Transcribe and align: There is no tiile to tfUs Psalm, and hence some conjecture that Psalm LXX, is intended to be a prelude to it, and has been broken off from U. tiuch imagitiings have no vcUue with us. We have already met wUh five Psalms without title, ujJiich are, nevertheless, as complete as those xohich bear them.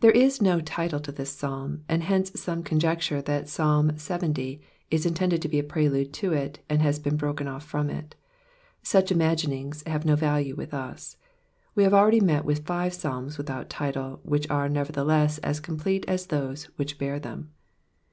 There 0.00 0.10
is 0.10 0.42
no 0.42 0.58
tiile 0.60 1.00
to 1.00 1.12
tfUs 1.12 1.28
Psalm, 1.28 1.84
and 1.88 2.02
hence 2.02 2.32
some 2.34 2.64
conjecture 2.64 3.22
that 3.22 3.48
Psalm 3.48 3.92
LXX, 3.92 4.58
is 4.90 5.06
intended 5.06 5.40
to 5.40 5.48
be 5.48 5.60
a 5.60 5.62
prelude 5.62 6.12
to 6.14 6.32
it, 6.32 6.58
and 6.68 6.82
has 6.82 6.98
been 6.98 7.16
broken 7.16 7.46
off 7.46 7.62
from 7.64 7.88
U. 7.88 8.02
tiuch 8.82 9.06
imagitiings 9.16 9.86
have 9.86 10.04
no 10.04 10.16
vcUue 10.16 10.56
with 10.56 10.74
us. 10.74 11.16
We 11.76 11.84
have 11.84 11.94
already 11.94 12.18
met 12.18 12.42
wUh 12.44 12.56
five 12.58 12.92
Psalms 12.92 13.38
without 13.38 13.70
title, 13.70 14.20
ujJiich 14.26 14.50
are, 14.50 14.68
nevertheless, 14.68 15.38
as 15.44 15.60
complete 15.60 16.04
as 16.08 16.26
those 16.26 16.66
xohich 16.76 16.98
bear 16.98 17.20
them. 17.20 17.50